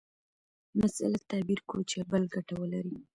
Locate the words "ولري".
2.61-2.95